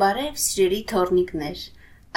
[0.00, 1.62] Բարև սիրելի թորնիկներ։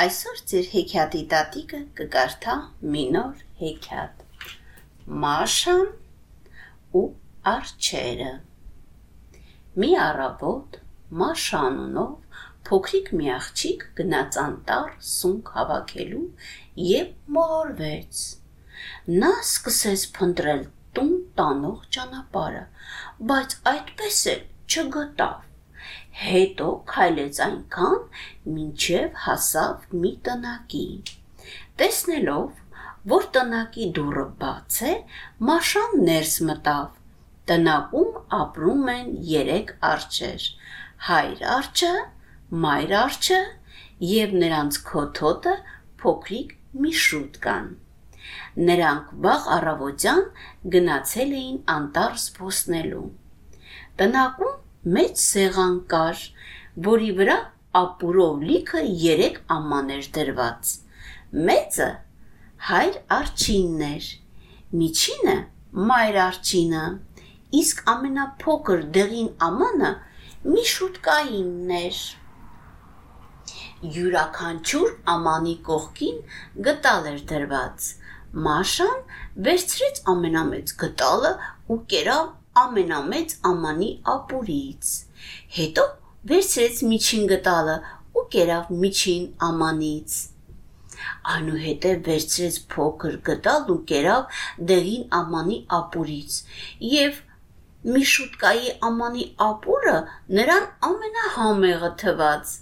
[0.01, 2.53] Այսօր ձեր հեքիաթի տատիկը կկարդա
[2.91, 4.21] մի նոր հեքիաթ։
[5.23, 5.89] Մաշան
[6.99, 7.01] ու
[7.51, 8.29] արջերը։
[9.83, 10.77] Մի առավոտ
[11.21, 16.23] Մաշանունով փոքրիկ մի աղջիկ գնաց անտառ սունկ հավաքելու
[16.91, 18.21] եւ մորվեց։
[19.25, 20.63] Նա սկսեց փնտրել
[20.95, 21.11] տուն
[21.41, 22.63] տանող ճանապարհը,
[23.33, 25.43] բայց այդպես էլ չգտավ
[26.23, 27.97] հետո քայլեց այնքան,
[28.55, 30.85] մինչև հասավ մի տնակի։
[31.81, 32.61] Տեսնելով,
[33.11, 34.93] որ տնակի դուռը բաց է,
[35.49, 37.01] Մաշան ներս մտավ։
[37.51, 40.45] Տնակում ապրում են 3 արջեր՝
[41.09, 41.93] հայր արջը,
[42.65, 43.41] մայր արջը
[44.15, 45.55] եւ նրանց քոթոտը
[46.01, 47.67] փոքրիկ մի շուտ կան։
[48.69, 50.23] Նրանք վաղ առավոտյան
[50.75, 53.05] գնացել էին անտառ զբոսնելու։
[54.01, 56.19] Տնակում մեծ սեղան կար,
[56.87, 57.37] որի վրա
[57.79, 60.73] ապուրով լիքը 3 աման էր դրված։
[61.47, 61.87] Մեծը
[62.67, 64.09] հայր արջինն էր,
[64.81, 65.35] միջինը
[65.89, 66.83] մայր արջինը,
[67.61, 69.91] իսկ ամենափոքր դեղին ամանը
[70.53, 71.99] մի շուտկայինն էր։
[73.97, 76.23] Յուրաքանչյուր ամանի կողքին
[76.69, 77.91] գտալ էր դրված։
[78.45, 79.03] Մաշան
[79.49, 81.31] վերցրեց ամենամեծ գտալը
[81.73, 84.93] ու կերավ ամենամեծ ամանի ապուրից։
[85.57, 85.83] Հետո
[86.31, 87.75] վերցրեց միջին գտալը
[88.15, 90.15] ու կերավ միջին ամանից։
[91.35, 94.39] Այնուհետև վերցրեց փոքր գտալ ու կերավ
[94.71, 96.37] դեղին ամանի ապուրից
[96.91, 97.19] եւ
[97.95, 99.97] մի շուտկայի ամանի ապուրը
[100.39, 102.55] նրան ամենահամեղը թված։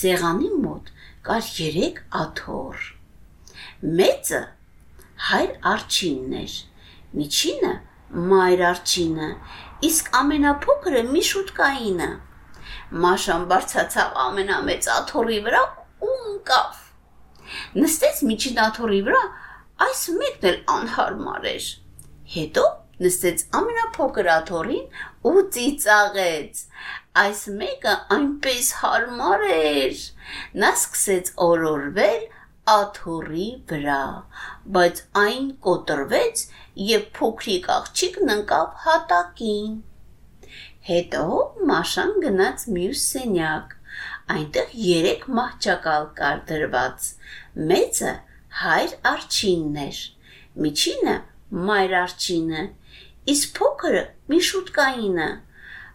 [0.00, 0.94] Սեղանի մոտ
[1.26, 2.88] կար 3 աթոռ։
[4.00, 4.40] Մեծը
[5.30, 6.54] հայր արջինն էր,
[7.20, 7.72] միջինը
[8.10, 9.28] մայր արջինը,
[9.86, 12.08] իսկ ամենափոքրը մի շուտկայինը։
[13.04, 15.62] Մաշան բարձացավ ամենամեծ աթոռի վրա
[16.06, 16.80] ու ընկավ։
[17.80, 19.22] Նստեց միջին աթոռի վրա,
[19.86, 21.68] այս մեկն էլ անհարմար էր։
[22.34, 22.64] Հետո
[23.04, 24.98] նստեց ամենափոքր աթոռին
[25.30, 26.60] ու ծիծաղեց։
[27.20, 30.02] Այս մեկը այնպես հարմար էր։
[30.62, 32.20] Նա սկսեց օրորվել
[32.74, 34.00] աթոռի վրա,
[34.76, 36.42] բայց այն կոտրվեց
[36.90, 39.76] եւ փոքրիկ աղջիկն ընկավ հատակին։
[40.90, 41.24] Հետո
[41.70, 43.76] Մաշան գնաց մյուս սենյակ։
[44.34, 47.08] Այնտեղ երեք մահճակալ կար դրված։
[47.70, 48.12] Մեծը
[48.60, 50.00] հայր արջինն էր,
[50.64, 51.16] միջինը
[51.70, 52.64] մայր արջինը,
[53.34, 55.28] իսկ փոքրը մի շուտկայինը։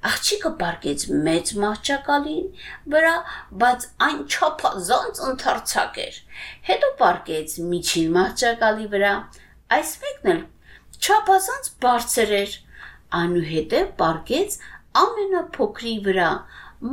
[0.05, 2.49] Աղջիկը պարկեց մեծ մահճակալին
[2.93, 3.13] վրա,
[3.61, 6.19] բայց այն չափազանց ընդարձակ էր։
[6.69, 9.13] Հետո պարկեց միջին մահճակալի վրա։
[9.77, 10.43] Այս մեկն էլ
[11.05, 12.55] չափազանց բարձր էր։
[13.21, 14.59] Այնուհետև պարկեց
[15.01, 16.29] ամենափոքրի վրա։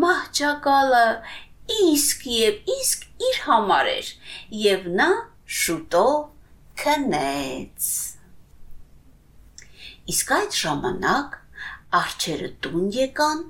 [0.07, 1.05] Մահճակալը
[1.83, 4.09] իսկ եւ իսկ իր համար էր
[4.63, 5.11] եւ նա
[5.61, 6.17] շուտով
[6.83, 7.93] քնեց։
[10.13, 11.42] Իսկ այդ ժամանակ
[11.99, 13.41] արջերը տուն եկան,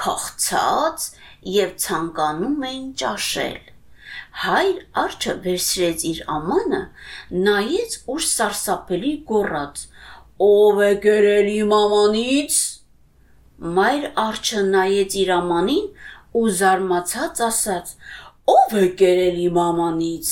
[0.00, 1.06] քաղցած
[1.56, 3.60] եւ ցանկանում էին ճաշել։
[4.40, 6.80] Հայր արջը վերցրեց իր ամանը,
[7.46, 9.82] նայեց ու սարսափելի գոռաց.
[10.46, 12.60] Ո՞վ է կերել իմ ամանից։
[13.78, 15.88] Մայր արջը նայեց իր ամանին
[16.40, 17.92] ու զարմացած ասաց.
[18.54, 20.30] Ո՞վ է կերել իմ ամանից։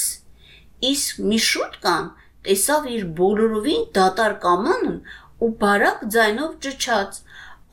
[0.89, 2.11] Իսկ մի շուտ կան
[2.49, 4.99] տեսավ իր բոլորովին դատարկ ամանն
[5.45, 7.19] ու բարակ ձայնով ճչաց.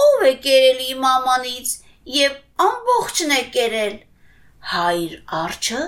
[0.04, 1.70] Ո՞վ է կերել իմ ամանից
[2.16, 2.34] եւ
[2.66, 3.96] ամբողջն է կերել։
[4.72, 5.82] Հայր արջը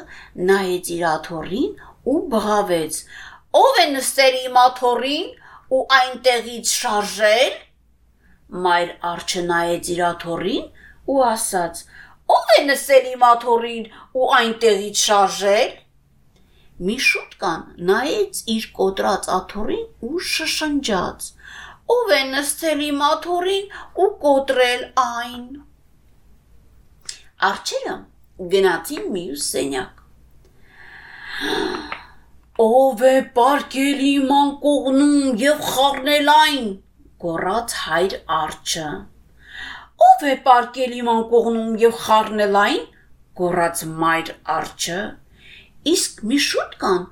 [0.49, 1.73] նայեց իր աթոռին
[2.13, 2.99] ու բղավեց.
[3.61, 5.27] Ո՞վ է նստել իմ աթոռին
[5.77, 7.55] ու այնտեղից շարժել։
[8.67, 10.69] Մայր արջը նայեց իր աթոռին
[11.11, 11.83] ու ասաց.
[12.37, 13.85] Ո՞վ է նստել իմ աթոռին
[14.21, 15.75] ու այնտեղից շարժել։
[16.87, 21.29] Մի շուտ կան նայեց իր կոտրած աթոռին ու շշնջաց.
[21.95, 25.45] Ո՞վ է նստել իմ աթոռին ու կոտրել այն։
[27.49, 27.95] Արջերը
[28.53, 30.03] գնացին մյուս սենյակ։
[32.65, 36.67] Ով է պարկել իմ անկողնում եւ խառնել այն,
[37.23, 38.89] գոռաց հայր արջը։
[40.07, 42.83] Ով է պարկել իմ անկողնում եւ խառնել այն,
[43.41, 44.99] գոռաց մայր արջը։
[45.93, 47.03] Իսկ մի շուտ կան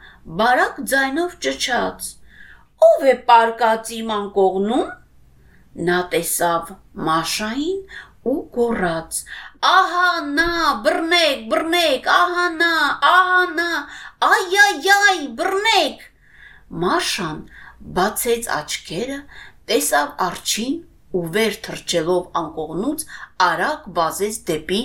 [0.42, 2.12] բարակ ձայնով ճչաց.
[2.86, 4.88] Ով է պարկած իմ անկողնում։
[5.90, 6.74] Նա տեսավ
[7.08, 7.80] Մաշային
[8.32, 9.20] ու գոռաց.
[9.70, 10.50] Ահա նա,
[10.86, 12.74] բռնեք, բռնեք, ահա նա,
[13.10, 13.70] ահա նա,
[14.30, 16.06] այ-այ-այ, բռնեք։
[16.84, 17.42] Մաշան
[17.98, 19.20] բացեց աչքերը,
[19.70, 20.80] տեսավ արջին
[21.16, 23.06] ու վեր թռչելով անկողնուց
[23.50, 24.82] արագ վազեց դեպի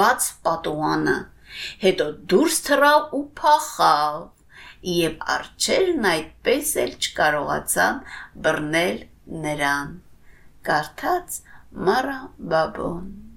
[0.00, 1.16] բաց պատուանը։
[1.84, 4.18] Հետո դուրս թռավ ու փախավ,
[4.88, 7.98] եւ արջերն այդպես էլ չկարողացան
[8.46, 9.02] բռնել
[9.46, 9.96] նրան։
[10.68, 11.40] Կարդաց
[11.88, 12.20] Մարա
[12.52, 13.29] Բաբոն